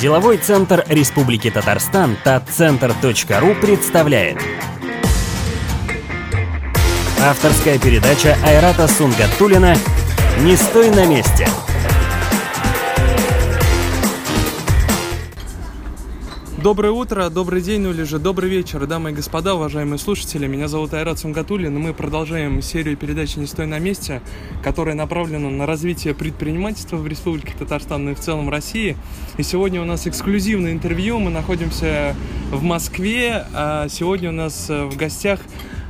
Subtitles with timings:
[0.00, 4.38] Деловой центр Республики Татарстан татцентр.ру представляет.
[7.22, 9.76] Авторская передача Айрата Сунгатулина
[10.40, 11.48] «Не стой на месте»
[16.64, 20.46] Доброе утро, добрый день, ну или же добрый вечер, дамы и господа, уважаемые слушатели.
[20.46, 24.22] Меня зовут Айрат Сунгатулин, и мы продолжаем серию передач «Не стой на месте»,
[24.62, 28.96] которая направлена на развитие предпринимательства в Республике Татарстан и в целом России.
[29.36, 32.16] И сегодня у нас эксклюзивное интервью, мы находимся
[32.50, 35.40] в Москве, а сегодня у нас э, в гостях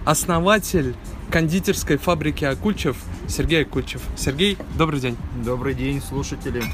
[0.04, 0.96] основатель
[1.30, 2.96] кондитерской фабрики Акульчев
[3.28, 4.02] Сергей Акульчев.
[4.16, 5.16] Сергей, добрый день.
[5.44, 6.64] Добрый день, слушатели.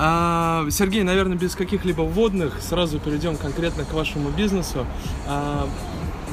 [0.00, 4.86] А, Сергей, наверное, без каких-либо вводных, сразу перейдем конкретно к вашему бизнесу.
[5.26, 5.68] А,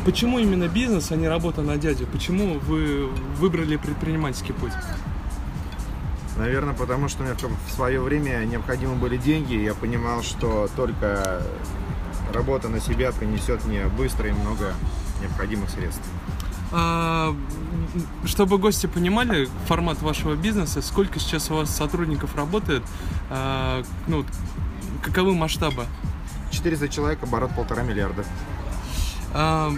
[0.05, 2.05] почему именно бизнес, а не работа на дядю?
[2.05, 3.07] Почему вы
[3.39, 4.71] выбрали предпринимательский путь?
[6.37, 11.41] Наверное, потому что мне в свое время необходимы были деньги, и я понимал, что только
[12.31, 14.75] работа на себя принесет мне быстро и много
[15.21, 16.03] необходимых средств.
[16.71, 17.35] А,
[18.25, 22.83] чтобы гости понимали формат вашего бизнеса, сколько сейчас у вас сотрудников работает,
[23.29, 24.25] а, ну,
[25.01, 25.85] каковы масштабы?
[26.51, 28.25] 400 человек, оборот полтора миллиарда.
[29.33, 29.71] А,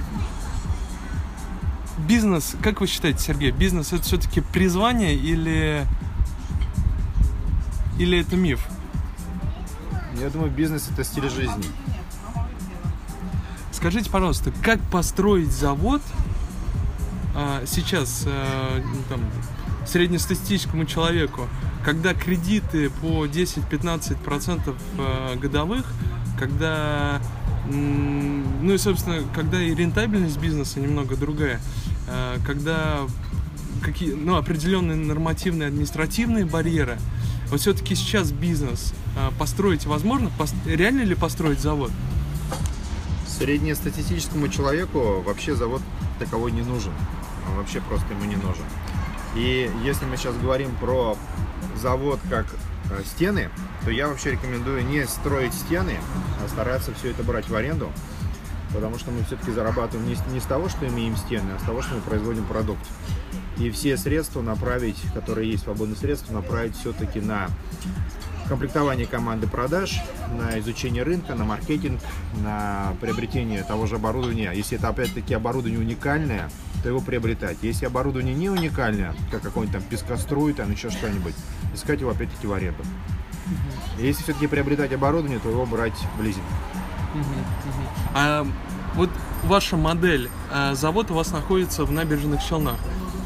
[1.98, 5.86] бизнес, как вы считаете, Сергей, бизнес это все-таки призвание или
[8.00, 8.66] или это миф?
[10.22, 11.66] Я думаю, бизнес это стиль жизни.
[13.72, 16.02] Скажите, пожалуйста, как построить завод
[17.40, 19.22] а, сейчас а, там,
[19.86, 21.48] среднестатистическому человеку,
[21.86, 25.86] когда кредиты по 10-15% а, годовых,
[26.40, 27.22] когда
[27.70, 31.62] ну и, собственно, когда и рентабельность бизнеса немного другая,
[32.08, 33.02] а, когда
[33.84, 36.98] какие, ну, определенные нормативные административные барьеры,
[37.52, 38.94] вот все-таки сейчас бизнес
[39.38, 40.32] построить возможно?
[40.66, 41.92] Реально ли построить завод?
[43.28, 45.84] Среднестатистическому человеку вообще завод
[46.20, 46.92] таковой не нужен
[47.50, 48.66] он вообще просто ему не нужен.
[49.36, 51.18] И если мы сейчас говорим про
[51.76, 52.48] завод как
[52.90, 53.50] э, стены,
[53.84, 55.98] то я вообще рекомендую не строить стены,
[56.44, 57.92] а стараться все это брать в аренду,
[58.74, 61.82] потому что мы все-таки зарабатываем не, не с того, что имеем стены, а с того,
[61.82, 62.86] что мы производим продукт.
[63.58, 67.50] И все средства направить, которые есть свободные средства, направить все-таки на
[68.48, 70.02] комплектование команды продаж,
[70.38, 72.02] на изучение рынка, на маркетинг,
[72.42, 74.52] на приобретение того же оборудования.
[74.54, 76.50] Если это опять-таки оборудование уникальное,
[76.84, 77.58] то его приобретать.
[77.62, 81.34] Если оборудование не уникальное, как какой-нибудь там пескоструй, там еще что-нибудь,
[81.74, 82.84] искать его опять-таки в аренду.
[83.98, 86.44] Если все-таки приобретать оборудование, то его брать в лизинг.
[88.14, 88.46] А
[88.96, 89.10] вот
[89.44, 92.78] ваша модель, а, завод у вас находится в набережных Челнах.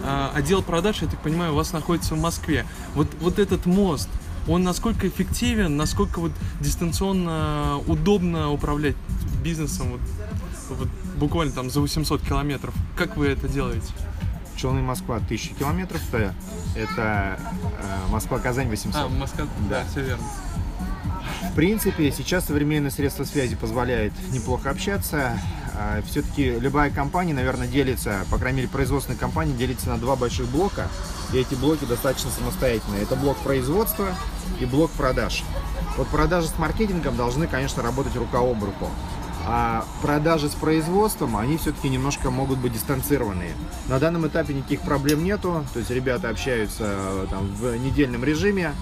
[0.03, 2.65] А, отдел продаж, я так понимаю, у вас находится в Москве.
[2.95, 4.09] Вот, вот этот мост,
[4.47, 8.95] он насколько эффективен, насколько вот дистанционно удобно управлять
[9.43, 10.87] бизнесом, вот, вот
[11.17, 12.73] буквально там за 800 километров.
[12.95, 13.93] Как вы это делаете?
[14.55, 16.35] Челны Москва 1000 километров, это,
[16.75, 17.39] это
[17.79, 19.01] э, Москва-Казань 800.
[19.01, 20.23] А, Москва, да, да, все верно.
[21.51, 25.39] В принципе, сейчас современные средства связи позволяют неплохо общаться.
[25.75, 30.47] А, Все-таки любая компания, наверное, делится, по крайней мере, производственная компания делится на два больших
[30.47, 30.87] блока.
[31.33, 33.03] И эти блоки достаточно самостоятельные.
[33.03, 34.07] Это блок производства
[34.59, 35.43] и блок продаж.
[35.97, 38.89] Вот продажи с маркетингом должны, конечно, работать рука об руку.
[39.45, 43.53] А продажи с производством, они все-таки немножко могут быть дистанцированные.
[43.87, 48.73] На данном этапе никаких проблем нету, то есть ребята общаются э, там, в недельном режиме,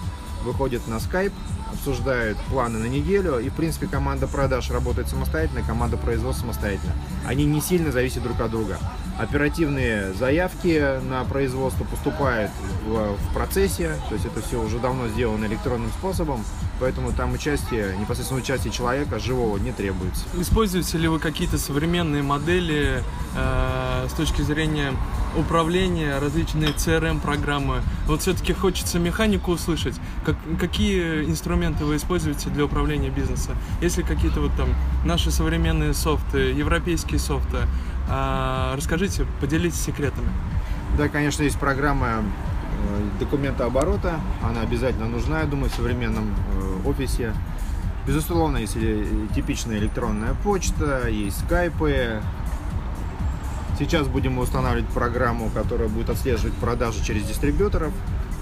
[0.43, 1.33] выходят на Skype,
[1.72, 6.94] обсуждают планы на неделю, и, в принципе, команда продаж работает самостоятельно, команда производства самостоятельно.
[7.25, 8.78] Они не сильно зависят друг от друга.
[9.18, 12.52] Оперативные заявки на производство поступают
[12.85, 16.44] в, в процессе, то есть это все уже давно сделано электронным способом,
[16.80, 20.24] поэтому там участие, непосредственно участие человека живого не требуется.
[20.38, 23.03] Используете ли вы какие-то современные модели
[23.36, 24.93] э, с точки зрения
[25.35, 27.81] управления, различные CRM-программы?
[28.06, 29.95] Вот все-таки хочется механику услышать.
[30.25, 33.56] Как, какие инструменты вы используете для управления бизнеса?
[33.81, 34.69] Если какие-то вот там
[35.06, 37.57] наши современные софты, европейские софты,
[38.09, 40.29] э, расскажите, поделитесь секретами.
[40.97, 46.33] Да, конечно, есть программа э, документа оборота, она обязательно нужна, я думаю, в современном
[46.83, 47.33] э, офисе.
[48.07, 52.21] Безусловно, если типичная электронная почта, есть скайпы.
[53.79, 57.93] Сейчас будем устанавливать программу, которая будет отслеживать продажи через дистрибьюторов.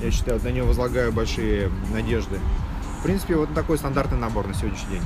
[0.01, 2.39] Я считаю, на нее возлагаю большие надежды.
[2.99, 5.03] В принципе, вот такой стандартный набор на сегодняшний день.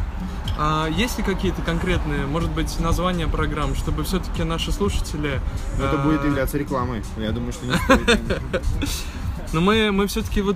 [0.58, 5.42] А есть ли какие-то конкретные, может быть, названия программ, чтобы все-таки наши слушатели...
[5.78, 7.04] Это будет являться рекламой.
[7.18, 8.40] Я думаю, что не стоит.
[9.54, 10.56] Но мы, мы все-таки вот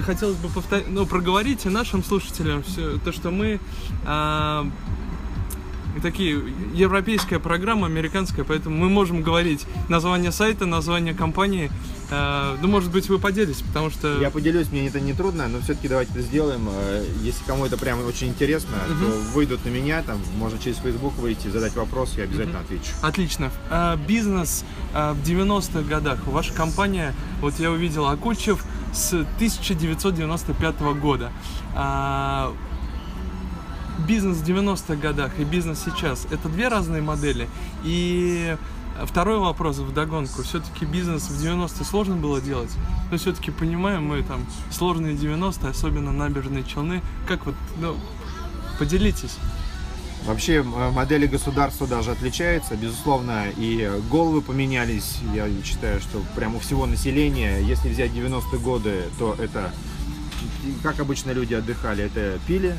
[0.00, 3.60] хотелось бы повторить, ну, проговорить и нашим слушателям все, то, что мы
[4.06, 4.66] а,
[6.00, 6.42] такие
[6.74, 11.70] европейская программа, американская, поэтому мы можем говорить название сайта, название компании.
[12.10, 14.20] Э, ну, может быть, вы поделитесь, потому что...
[14.20, 16.68] Я поделюсь, мне это не трудно, но все-таки давайте это сделаем.
[16.70, 18.98] Э, если кому это прямо очень интересно, Мгм.
[19.00, 22.92] то выйдут на меня, там можно через Facebook выйти, задать вопрос, я обязательно отвечу.
[23.02, 23.50] Отлично.
[23.70, 24.64] А, бизнес
[24.94, 26.26] а, в 90-х годах.
[26.26, 31.32] Ваша компания, вот я увидел Акульчев с 1995 года.
[31.74, 32.52] А,
[34.06, 37.48] бизнес в 90-х годах и бизнес сейчас это две разные модели.
[37.84, 38.56] И
[39.04, 40.42] второй вопрос в догонку.
[40.42, 42.70] Все-таки бизнес в 90-е сложно было делать.
[43.10, 47.02] Но все-таки понимаем мы там сложные 90-е, особенно набережные Челны.
[47.26, 47.96] Как вот, ну,
[48.78, 49.36] поделитесь.
[50.24, 55.18] Вообще модели государства даже отличаются, безусловно, и головы поменялись.
[55.34, 59.72] Я считаю, что прямо у всего населения, если взять 90-е годы, то это,
[60.84, 62.76] как обычно люди отдыхали, это пили,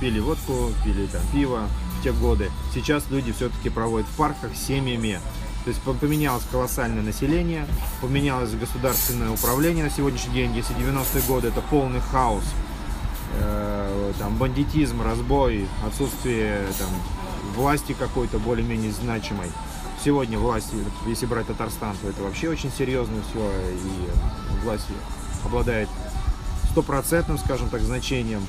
[0.00, 1.68] пили водку, пили там пиво
[1.98, 2.50] в те годы.
[2.74, 5.20] Сейчас люди все-таки проводят в парках семьями.
[5.64, 7.66] То есть по- поменялось колоссальное население,
[8.00, 10.56] поменялось государственное управление на сегодняшний день.
[10.56, 12.44] Если 90-е годы это полный хаос,
[13.38, 16.88] э, там бандитизм, разбой, отсутствие там
[17.54, 19.48] власти какой-то более-менее значимой.
[20.02, 20.72] Сегодня власть,
[21.06, 24.86] если брать Татарстан, то это вообще очень серьезно все, и власть
[25.44, 25.90] обладает
[26.70, 28.46] стопроцентным, скажем так, значением.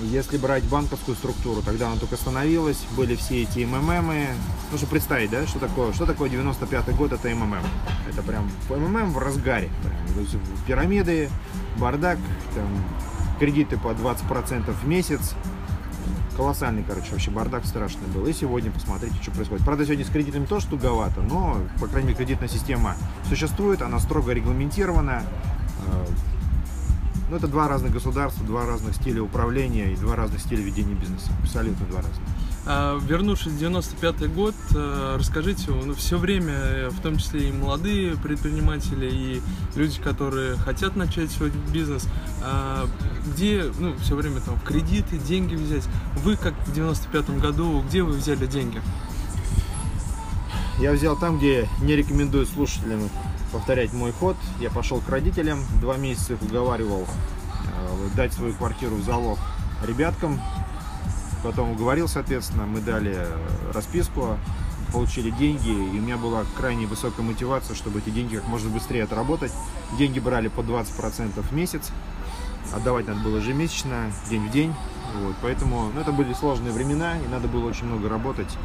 [0.00, 4.28] Если брать банковскую структуру, тогда она только становилась, были все эти МММы.
[4.70, 7.62] Ну, что представить, да, что такое, что такое 95-й год, это МММ.
[8.08, 9.70] Это прям МММ в разгаре.
[9.82, 10.26] Прям.
[10.66, 11.30] Пирамиды,
[11.76, 12.18] бардак,
[12.54, 12.66] там,
[13.38, 15.34] кредиты по 20% в месяц.
[16.36, 18.26] Колоссальный, короче, вообще бардак страшный был.
[18.26, 19.64] И сегодня посмотрите, что происходит.
[19.64, 22.96] Правда, сегодня с кредитами тоже туговато, но, по крайней мере, кредитная система
[23.28, 25.22] существует, она строго регламентирована.
[27.32, 30.94] Э, Ну, это два разных государства, два разных стиля управления и два разных стиля ведения
[30.94, 31.30] бизнеса.
[31.42, 32.20] Абсолютно два разных.
[32.66, 38.16] А, Вернувшись в 95 год, э, расскажите, ну, все время, в том числе и молодые
[38.18, 39.42] предприниматели, и
[39.76, 42.06] люди, которые хотят начать свой бизнес,
[42.44, 42.86] а,
[43.26, 45.84] где, ну, все время там кредиты, деньги взять.
[46.22, 48.80] Вы, как в 95 году, где вы взяли деньги?
[50.78, 53.08] Я взял там, где не рекомендую слушателям
[53.52, 54.36] повторять мой ход.
[54.58, 59.38] Я пошел к родителям, два месяца уговаривал э, дать свою квартиру в залог
[59.86, 60.40] ребяткам.
[61.42, 64.38] Потом уговорил, соответственно, мы дали э, расписку,
[64.92, 69.04] получили деньги, и у меня была крайне высокая мотивация, чтобы эти деньги как можно быстрее
[69.04, 69.52] отработать.
[69.98, 71.90] Деньги брали по 20% в месяц,
[72.74, 74.74] отдавать надо было ежемесячно, день в день.
[75.22, 78.56] Вот, поэтому ну, это были сложные времена, и надо было очень много работать.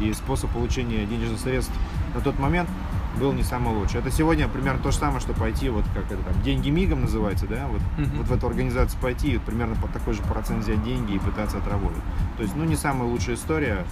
[0.00, 1.72] И способ получения денежных средств
[2.14, 2.68] на тот момент
[3.18, 4.00] был не самый лучший.
[4.00, 7.46] Это сегодня примерно то же самое, что пойти, вот как это там, деньги мигом называется,
[7.46, 8.18] да, вот, Мгм.
[8.18, 11.18] вот в эту организацию пойти и вот примерно под такой же процент взять деньги и
[11.18, 12.02] пытаться отработать.
[12.36, 13.84] То есть, ну, не самая лучшая история,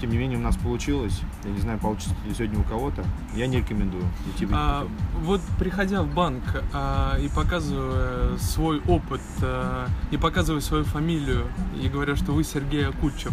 [0.00, 1.20] тем не менее у нас получилось.
[1.44, 3.04] Я не знаю, получится ли сегодня у кого-то.
[3.34, 4.04] Я не рекомендую
[4.34, 4.86] идти в А,
[5.22, 6.42] вот приходя в банк
[6.72, 11.46] а, и показывая свой опыт, а, и показывая свою фамилию,
[11.80, 13.32] и говоря, что вы Сергей Акульчев,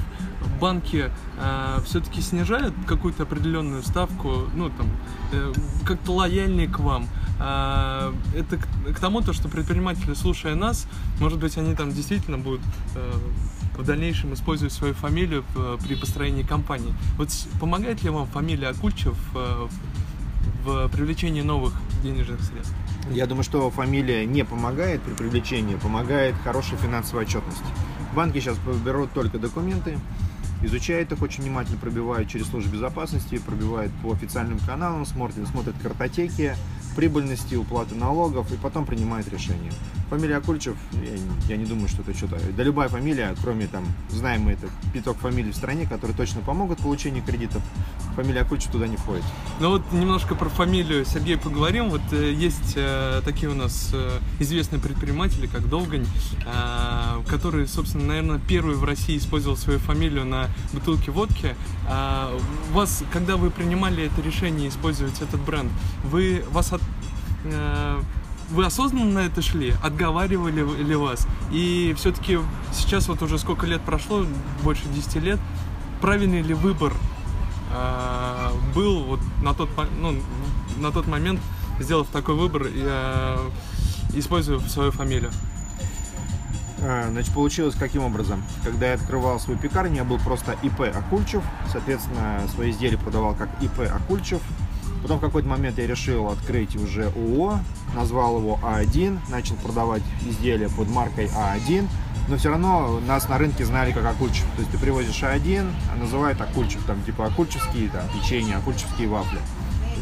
[0.59, 1.11] банки
[1.85, 4.87] все-таки снижают какую-то определенную ставку, ну там,
[5.31, 5.53] э,
[5.85, 7.07] как-то лояльнее к вам.
[7.39, 10.87] А, это к, к тому, то, что предприниматели, слушая нас,
[11.19, 12.61] может быть, они там действительно будут
[12.95, 13.13] э,
[13.77, 16.93] в дальнейшем использовать свою фамилию в- при построении компании.
[17.17, 17.29] Вот
[17.59, 19.67] помогает ли вам фамилия Акульчев э,
[20.65, 22.73] в привлечении новых денежных средств?
[23.11, 27.61] Я думаю, что фамилия не помогает при привлечении, помогает хорошая финансовая отчетность.
[28.15, 29.97] Банки сейчас берут только документы,
[30.63, 36.55] изучают их очень внимательно, пробивают через службу безопасности, пробивают по официальным каналам, смотрят, смотрят картотеки,
[36.95, 39.71] прибыльности, уплаты налогов и потом принимают решение.
[40.09, 42.39] Фамилия Акульчев, я, я не думаю, что это что-то.
[42.55, 46.79] Да любая фамилия, кроме там, знаем мы это, пяток фамилий в стране, которые точно помогут
[46.79, 47.61] в получении кредитов,
[48.15, 49.23] фамилия Акульчев туда не входит.
[49.59, 51.89] Ну вот немножко про фамилию Сергея поговорим.
[51.89, 56.05] Вот э, есть э, такие у нас э, известные предприниматели, как Долгань,
[56.45, 61.53] э, который, собственно, наверное, первый в России использовал свою фамилию на бутылке водки.
[61.87, 62.33] А
[62.71, 65.71] у вас, когда вы принимали это решение использовать этот бренд,
[66.03, 66.81] вы вас от-
[67.43, 67.99] э,
[68.49, 69.73] вы осознанно на это шли?
[69.83, 71.27] Отговаривали ли вас?
[71.51, 72.39] И все-таки
[72.73, 74.25] сейчас вот уже сколько лет прошло,
[74.63, 75.39] больше 10 лет,
[76.01, 76.93] правильный ли выбор
[77.73, 80.15] а, был вот на тот, ну,
[80.77, 81.39] на тот момент,
[81.79, 83.51] сделав такой выбор, а,
[84.13, 85.31] используя свою фамилию?
[86.81, 88.43] А, Значит, получилось каким образом?
[88.63, 93.49] Когда я открывал свою пекарню, я был просто ИП Акульчев, соответственно, свои изделия продавал как
[93.61, 94.41] ИП Акульчев.
[95.07, 97.59] Потом в какой-то момент я решил открыть уже ООО,
[97.95, 101.87] назвал его А1, начал продавать изделия под маркой А1,
[102.27, 104.43] но все равно нас на рынке знали как Акульчев.
[104.57, 109.39] То есть ты привозишь А1, а называют Акульчев, там типа Акульчевские там, печенья, Акульчевские вафли.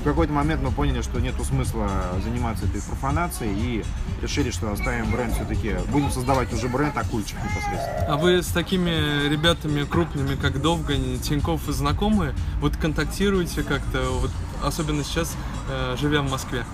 [0.06, 1.90] Какой-то момент мы поняли, что нет смысла
[2.24, 3.86] заниматься этой профанацией и
[4.22, 8.06] решили, что оставим бренд все-таки, будем создавать уже бренд Акульчев непосредственно.
[8.08, 12.36] А вы с такими ребятами крупными, как Довгань, Тиньков, знакомы?
[12.62, 14.30] Вот контактируете как-то, вот,
[14.64, 15.36] особенно сейчас,
[15.70, 16.66] э, живя в Москве?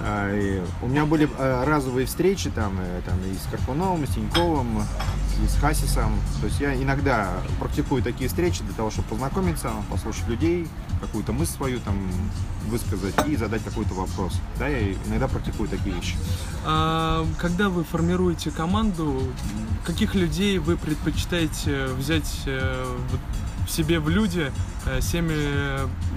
[0.00, 4.10] А, у меня были а, разовые встречи там, и, там и с Карпуновым, и с
[4.10, 4.82] Тиньковым,
[5.42, 6.18] и с Хасисом.
[6.40, 10.68] То есть я иногда практикую такие встречи для того, чтобы познакомиться, послушать людей,
[11.00, 11.96] какую-то мысль свою там
[12.66, 14.34] высказать и задать какой-то вопрос.
[14.58, 16.16] Да, я иногда практикую такие вещи.
[16.64, 19.22] А когда вы формируете команду,
[19.84, 22.96] каких людей вы предпочитаете взять э,
[23.66, 24.52] в себе в люди
[24.86, 25.34] э, с теми,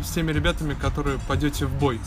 [0.04, 2.00] с теми ребятами, которые пойдете в бой?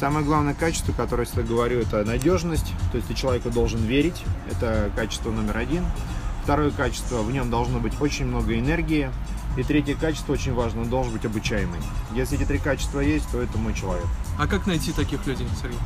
[0.00, 2.72] Самое главное качество, которое я всегда говорю, это надежность.
[2.90, 4.24] То есть ты человеку должен верить.
[4.50, 5.84] Это качество номер один.
[6.42, 9.10] Второе качество, в нем должно быть очень много энергии.
[9.58, 11.80] И третье качество очень важно, он должен быть обучаемый.
[12.14, 14.06] Если эти три качества есть, то это мой человек.
[14.38, 15.78] А как найти таких людей, Сергей?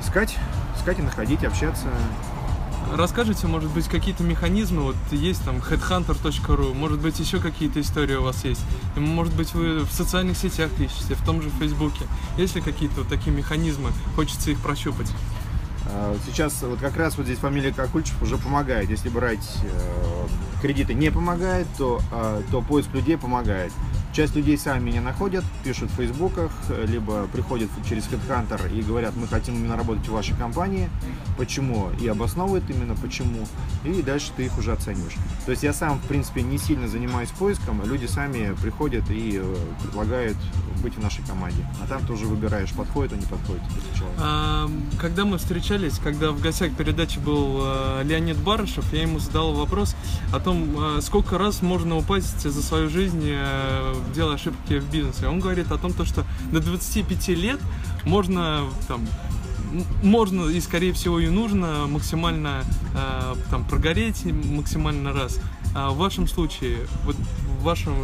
[0.00, 0.38] Искать,
[0.78, 1.88] искать и находить, общаться.
[2.92, 8.22] Расскажите, может быть, какие-то механизмы, вот есть там headhunter.ru, может быть, еще какие-то истории у
[8.22, 8.62] вас есть,
[8.96, 12.04] может быть, вы в социальных сетях ищете, в том же Фейсбуке.
[12.36, 15.10] Есть ли какие-то вот такие механизмы, хочется их прощупать?
[15.86, 18.90] А, сейчас вот как раз вот здесь фамилия Кокульчев уже помогает.
[18.90, 20.26] Если брать э,
[20.60, 23.72] кредиты не помогает, то, э, то поиск людей помогает.
[24.12, 26.50] Часть людей сами меня находят, пишут в фейсбуках,
[26.84, 30.90] либо приходят через HeadHunter и говорят, мы хотим именно работать в вашей компании,
[31.38, 33.46] почему, и обосновывают именно почему,
[33.84, 35.14] и дальше ты их уже оцениваешь.
[35.46, 39.56] То есть я сам, в принципе, не сильно занимаюсь поиском, люди сами приходят и э,
[39.82, 40.36] предлагают
[40.80, 41.64] быть в нашей команде.
[41.82, 43.62] А там ты уже выбираешь, подходит он, не подходит
[43.96, 44.18] человек.
[44.18, 44.70] А,
[45.00, 49.94] когда мы встречались, когда в гостях передачи был э, Леонид Барышев, я ему задал вопрос
[50.32, 53.20] о том, э, сколько раз можно упасть за свою жизнь
[54.14, 55.26] делая ошибки в бизнесе.
[55.26, 57.60] Он говорит о том, то, что до 25 лет
[58.04, 59.06] можно там,
[60.02, 65.38] можно и скорее всего и нужно максимально э, там прогореть максимально раз.
[65.74, 67.94] А в вашем случае, вот в вашем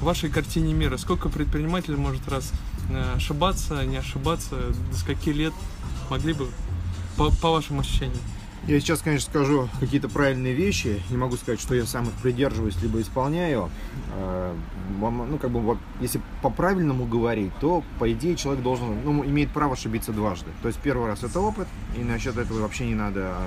[0.00, 2.52] в вашей картине мира, сколько предприниматель может раз
[2.90, 4.56] э, ошибаться, не ошибаться,
[4.90, 5.52] до скольки лет
[6.10, 6.48] могли бы
[7.16, 8.20] по, по вашим ощущениям?
[8.66, 11.00] Я сейчас, конечно, скажу какие-то правильные вещи.
[11.10, 13.70] Не могу сказать, что я сам их придерживаюсь, либо исполняю.
[14.12, 14.54] А,
[15.00, 20.12] ну, как бы, если по-правильному говорить, то, по идее, человек должен, ну, имеет право ошибиться
[20.12, 20.50] дважды.
[20.60, 23.46] То есть, первый раз это опыт, и насчет этого вообще не надо, а,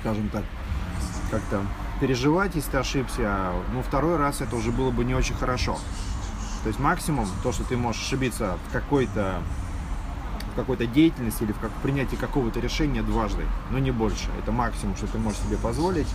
[0.00, 0.44] скажем так,
[1.30, 1.62] как-то
[2.00, 3.22] переживать, если ты ошибся.
[3.22, 5.78] А, ну, второй раз это уже было бы не очень хорошо.
[6.62, 9.42] То есть, максимум, то, что ты можешь ошибиться в какой-то
[10.54, 14.28] какой-то деятельности или в как, принятии какого-то решения дважды, но не больше.
[14.40, 16.06] Это максимум, что ты можешь себе позволить.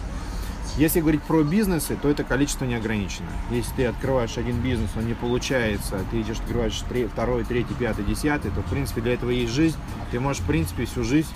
[0.78, 3.28] Если говорить про бизнесы, то это количество не ограничено.
[3.52, 8.06] Если ты открываешь один бизнес, он не получается, ты идешь, открываешь три, второй, третий, пятый,
[8.06, 9.78] десятый, то, в принципе, для этого есть жизнь.
[10.12, 11.28] Ты можешь, в принципе, всю жизнь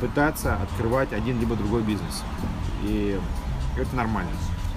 [0.00, 2.24] пытаться открывать один либо другой бизнес.
[2.82, 3.20] И
[3.80, 4.30] это нормально.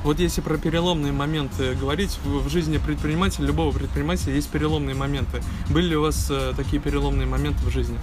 [0.04, 5.42] Вот если про переломные моменты говорить, в жизни предпринимателя, любого предпринимателя есть переломные моменты.
[5.70, 7.98] Были ли у вас э, такие переломные моменты в жизни?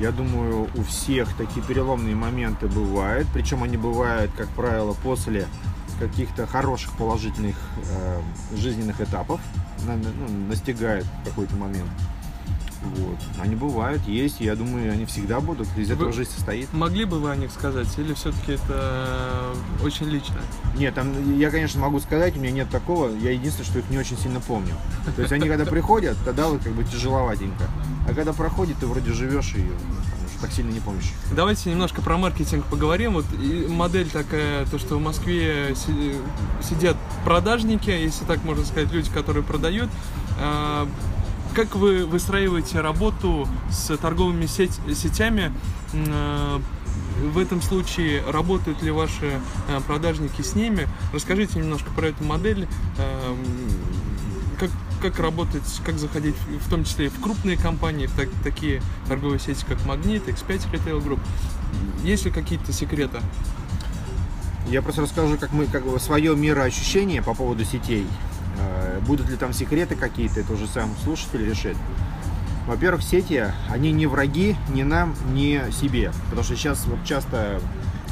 [0.00, 3.28] Я думаю, у всех такие переломные моменты бывают.
[3.32, 5.46] Причем они бывают, как правило, после
[6.00, 8.20] каких-то хороших положительных э,
[8.56, 9.40] жизненных этапов.
[9.86, 11.90] Ну, настигает какой-то момент.
[12.84, 13.18] Вот.
[13.40, 16.72] Они бывают, есть, я думаю, они всегда будут, из этого вы жизнь состоит.
[16.72, 20.36] Могли бы вы о них сказать, или все-таки это очень лично?
[20.76, 23.98] Нет, там, я, конечно, могу сказать, у меня нет такого, я единственное, что их не
[23.98, 24.74] очень сильно помню.
[25.16, 27.64] То есть они когда приходят, тогда вот как бы тяжеловатенько.
[28.08, 29.66] А когда проходит, ты вроде живешь и
[30.40, 31.10] так сильно не помнишь.
[31.32, 33.14] Давайте немножко про маркетинг поговорим.
[33.14, 33.24] Вот
[33.68, 35.74] модель такая, то, что в Москве
[36.62, 39.88] сидят продажники, если так можно сказать, люди, которые продают
[40.38, 40.86] а,
[41.54, 45.52] как вы выстраиваете работу с торговыми сеть, сетями?
[45.92, 46.58] Э,
[47.22, 50.88] в этом случае работают ли ваши э, продажники с ними?
[51.12, 52.66] Расскажите немножко про эту модель.
[52.98, 53.36] Э,
[54.58, 54.70] как,
[55.00, 56.34] как работать, как заходить
[56.64, 60.72] в том числе и в крупные компании, в так, такие торговые сети, как Магнит, X5
[60.72, 61.20] Retail Group.
[62.02, 63.20] Есть ли какие-то секреты?
[64.68, 68.06] Я просто расскажу, как мы, как свое мироощущение по поводу сетей.
[69.06, 71.76] Будут ли там секреты какие-то, это уже сам слушатель решит.
[72.66, 76.12] Во-первых, сети, они не враги ни нам, ни себе.
[76.30, 77.60] Потому что сейчас вот часто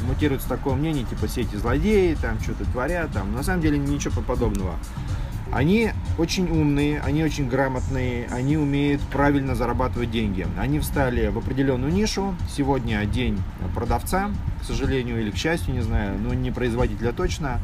[0.06, 3.32] мутируется такое мнение, типа сети злодеи, там что-то творят, там.
[3.32, 4.74] На самом деле ничего подобного.
[5.52, 10.46] Они очень умные, они очень грамотные, они умеют правильно зарабатывать деньги.
[10.58, 12.34] Они встали в определенную нишу.
[12.50, 13.38] Сегодня день
[13.74, 14.30] продавца,
[14.62, 17.60] к сожалению или к счастью, не знаю, но не производителя точно.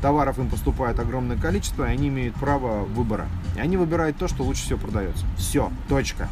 [0.00, 3.26] Товаров им поступает огромное количество, и они имеют право выбора.
[3.56, 5.26] И они выбирают то, что лучше всего продается.
[5.36, 6.28] Все, точка.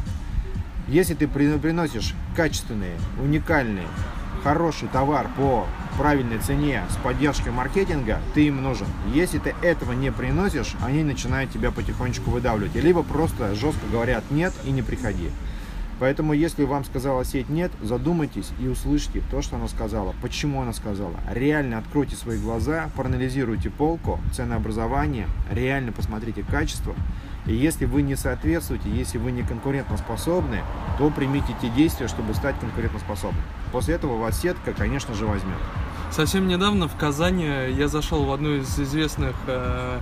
[0.87, 3.85] Если ты приносишь качественные, уникальные,
[4.43, 8.87] хороший товар по правильной цене с поддержкой маркетинга, ты им нужен.
[9.13, 12.73] Если ты этого не приносишь, они начинают тебя потихонечку выдавливать.
[12.75, 15.29] Либо просто жестко говорят нет и не приходи.
[15.99, 20.15] Поэтому, если вам сказала сеть нет, задумайтесь и услышьте то, что она сказала.
[20.21, 21.15] Почему она сказала.
[21.29, 26.95] Реально откройте свои глаза, проанализируйте полку, ценообразование, реально посмотрите качество.
[27.45, 30.61] И если вы не соответствуете, если вы не конкурентоспособны,
[30.97, 33.43] то примите те действия, чтобы стать конкурентоспособным.
[33.71, 35.57] После этого вас сетка, конечно же, возьмет.
[36.11, 39.99] Совсем недавно в Казани я зашел в одну из известных э,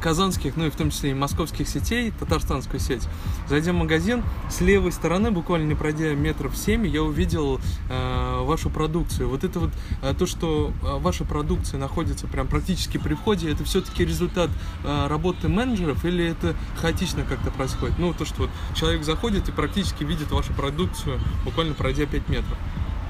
[0.00, 3.06] казанских, ну и в том числе и московских сетей, татарстанскую сеть.
[3.48, 8.70] Зайдя в магазин, с левой стороны, буквально не пройдя метров 7, я увидел э, вашу
[8.70, 9.28] продукцию.
[9.28, 9.70] Вот это вот
[10.02, 14.50] э, то, что э, ваша продукция находится прям практически при входе, это все-таки результат
[14.82, 17.98] э, работы менеджеров или это хаотично как-то происходит?
[17.98, 22.58] Ну, то, что вот человек заходит и практически видит вашу продукцию, буквально пройдя 5 метров.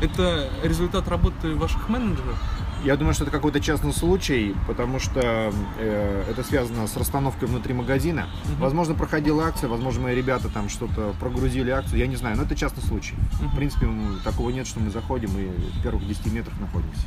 [0.00, 2.36] Это результат работы ваших менеджеров?
[2.82, 7.74] Я думаю, что это какой-то частный случай, потому что э, это связано с расстановкой внутри
[7.74, 8.20] магазина.
[8.20, 8.60] Uh-huh.
[8.60, 12.56] Возможно, проходила акция, возможно, мои ребята там что-то прогрузили акцию, я не знаю, но это
[12.56, 13.14] частный случай.
[13.14, 13.48] Uh-huh.
[13.48, 13.86] В принципе,
[14.24, 17.02] такого нет, что мы заходим и в первых 10 метрах находимся.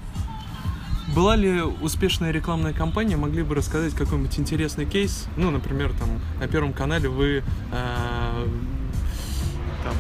[1.16, 3.18] Была ли успешная рекламная кампания?
[3.18, 5.28] Могли бы рассказать какой-нибудь интересный кейс?
[5.38, 6.10] Ну, например, там
[6.40, 8.48] на Первом канале вы э,
[9.84, 9.96] там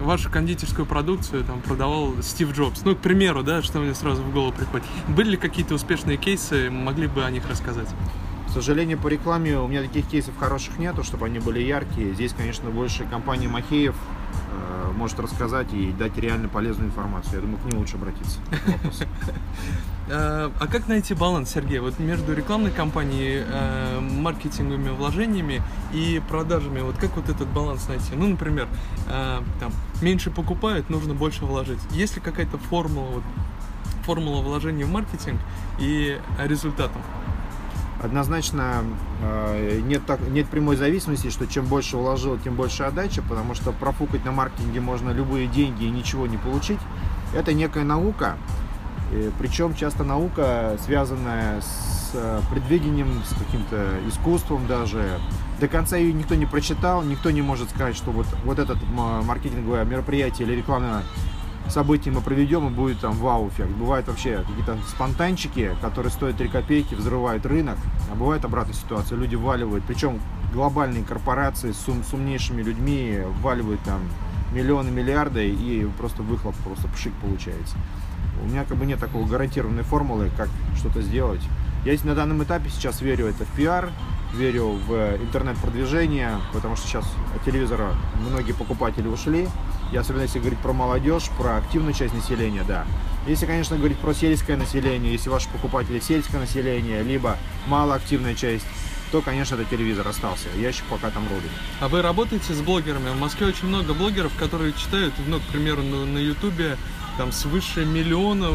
[0.00, 2.82] вашу кондитерскую продукцию там продавал Стив Джобс.
[2.84, 4.86] Ну, к примеру, да, что мне сразу в голову приходит.
[5.08, 7.88] Были ли какие-то успешные кейсы, могли бы о них рассказать?
[8.48, 12.12] К сожалению, по рекламе у меня таких кейсов хороших нету, чтобы они были яркие.
[12.12, 13.94] Здесь, конечно, больше компания Махеев
[14.92, 17.34] может рассказать и дать реально полезную информацию.
[17.34, 18.38] Я думаю, к ним лучше обратиться.
[20.08, 25.62] А, а как найти баланс, Сергей, вот между рекламной кампанией, э, маркетинговыми вложениями
[25.92, 26.80] и продажами?
[26.80, 28.14] Вот как вот этот баланс найти?
[28.14, 28.68] Ну, например,
[29.08, 31.80] э, там, меньше покупают, нужно больше вложить.
[31.90, 33.24] Есть ли какая-то формула, вот,
[34.04, 35.40] формула вложения в маркетинг
[35.80, 37.02] и результатом?
[38.00, 38.84] Однозначно
[39.22, 43.72] э, нет, так, нет прямой зависимости, что чем больше вложил, тем больше отдача, потому что
[43.72, 46.80] профукать на маркетинге можно любые деньги и ничего не получить.
[47.34, 48.36] Это некая наука,
[49.38, 55.20] причем часто наука, связанная с э, предвидением, с каким-то искусством даже.
[55.60, 59.84] До конца ее никто не прочитал, никто не может сказать, что вот, вот это маркетинговое
[59.84, 61.02] мероприятие или рекламное
[61.72, 63.70] событие мы проведем и будет там вау-эффект.
[63.70, 67.78] Бывают вообще какие-то спонтанчики, которые стоят 3 копейки, взрывают рынок,
[68.10, 70.20] а бывает обратная ситуация, люди вваливают, причем
[70.52, 74.00] глобальные корпорации с, ум, с умнейшими людьми вваливают там
[74.52, 77.76] миллионы, миллиарды и просто выхлоп, просто пшик получается.
[78.42, 81.40] У меня как бы нет такого гарантированной формулы, как что-то сделать.
[81.84, 83.90] Я на данном этапе сейчас верю это в пиар,
[84.34, 87.04] верю в интернет-продвижение, потому что сейчас
[87.34, 87.94] от телевизора
[88.28, 89.48] многие покупатели ушли.
[89.92, 92.86] И особенно если говорить про молодежь, про активную часть населения, да.
[93.26, 98.64] Если, конечно, говорить про сельское население, если ваши покупатели сельское население, либо малоактивная часть,
[99.12, 100.48] то, конечно, это телевизор остался.
[100.56, 101.50] Ящик пока там родит.
[101.80, 103.10] А вы работаете с блогерами?
[103.10, 106.78] В Москве очень много блогеров, которые читают, ну, к примеру, на Ютубе
[107.16, 108.48] там свыше миллиона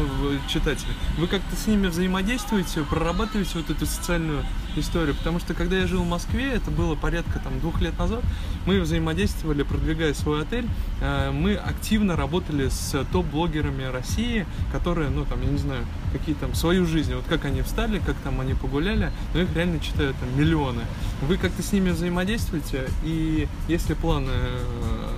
[0.48, 0.94] читателей.
[1.16, 4.44] Вы как-то с ними взаимодействуете, прорабатываете вот эту социальную
[4.76, 5.14] историю?
[5.14, 8.22] Потому что когда я жил в Москве, это было порядка там двух лет назад,
[8.66, 10.68] мы взаимодействовали, продвигая свой отель.
[11.00, 16.54] Э, мы активно работали с топ-блогерами России, которые, ну там, я не знаю, какие там
[16.54, 20.38] свою жизнь, вот как они встали, как там они погуляли, но их реально читают там
[20.38, 20.82] миллионы.
[21.22, 22.88] Вы как-то с ними взаимодействуете?
[23.04, 25.08] И есть ли планы э,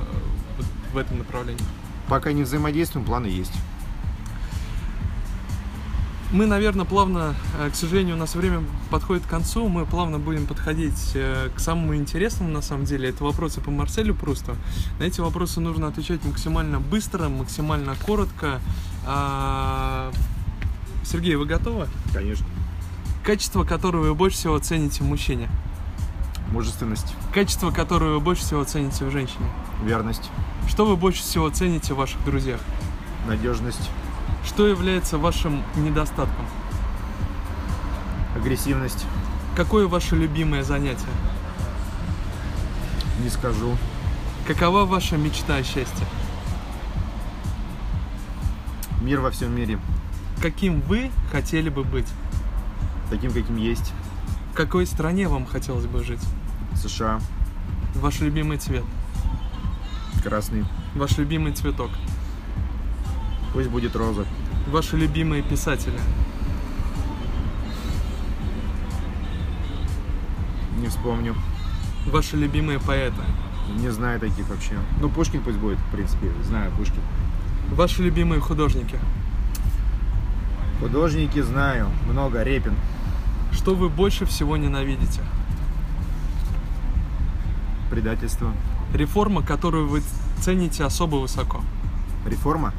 [0.93, 1.65] в этом направлении?
[2.11, 3.53] Пока не взаимодействуем, планы есть.
[6.33, 10.47] Мы, наверное, плавно, э, к сожалению, у нас время подходит к концу, мы плавно будем
[10.47, 13.09] подходить э, к самому интересному, на самом деле.
[13.09, 14.57] Это вопросы по Марселю Прусту.
[14.99, 18.61] На эти вопросы нужно отвечать максимально быстро, максимально коротко.
[19.07, 20.13] А,
[21.05, 21.87] Сергей, вы готовы?
[22.13, 22.47] Конечно.
[23.25, 25.49] Качество, которое вы больше всего цените в мужчине?
[26.51, 27.15] Мужественность.
[27.33, 29.47] Качество, которое вы больше всего цените в женщине?
[29.85, 30.31] Верность.
[30.71, 32.61] Что вы больше всего цените в ваших друзьях?
[33.27, 33.91] Надежность.
[34.47, 36.47] Что является вашим недостатком?
[38.37, 39.05] Агрессивность.
[39.57, 41.09] Какое ваше любимое занятие?
[43.21, 43.77] Не скажу.
[44.47, 46.07] Какова ваша мечта о счастье?
[49.01, 49.81] Мир во всем мире.
[50.41, 52.07] каким вы хотели бы быть?
[53.11, 53.93] Таким, каким есть.
[54.53, 56.23] В какой стране вам хотелось бы жить?
[56.77, 57.21] США.
[57.97, 58.85] Ваш любимый цвет?
[60.23, 60.65] Красный.
[60.95, 61.91] Ваш любимый цветок?
[63.55, 64.27] Пусть будет роза.
[64.69, 65.99] Ваши любимые писатели?
[70.79, 71.35] Не вспомню.
[72.07, 73.23] Ваши любимые поэты?
[73.79, 74.75] Не знаю таких вообще.
[75.01, 76.31] Ну, Пушкин пусть будет, в принципе.
[76.45, 77.03] Знаю Пушкин.
[77.71, 78.99] Ваши любимые художники?
[80.81, 81.89] Художники знаю.
[82.07, 82.43] Много.
[82.43, 82.75] Репин.
[83.53, 85.23] Что вы больше всего ненавидите?
[87.91, 88.53] Предательство.
[88.95, 90.03] Реформа, которую вы
[90.41, 91.61] цените особо высоко.
[92.27, 92.73] Реформа?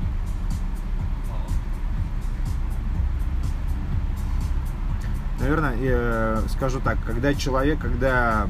[5.39, 8.47] Наверное, э, скажу так, когда человек, когда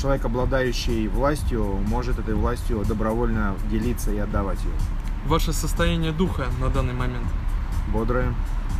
[0.00, 4.72] человек, обладающий властью, может этой властью добровольно делиться и отдавать ее.
[5.26, 7.26] Ваше состояние духа на данный момент?
[7.92, 8.34] Бодрое,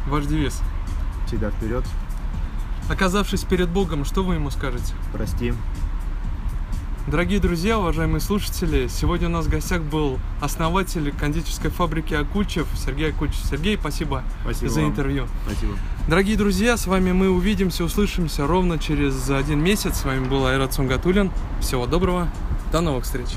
[0.07, 0.61] Ваш девиз?
[1.27, 1.85] всегда вперед,
[2.91, 4.93] Оказавшись перед Богом, что вы ему скажете?
[5.13, 5.55] прости.
[7.07, 13.11] Дорогие друзья, уважаемые слушатели, сегодня у нас в гостях был основатель кондитерской фабрики Акучев Сергей
[13.11, 13.37] Акучев.
[13.45, 14.91] Сергей, спасибо, Спасибо за вам.
[14.91, 15.27] интервью.
[15.45, 15.75] Спасибо.
[16.09, 19.99] Дорогие друзья, с вами мы увидимся, услышимся ровно через один месяц.
[19.99, 21.31] С вами был Айрат Сунгатулин.
[21.61, 22.31] Всего доброго,
[22.73, 23.29] до новых встреч.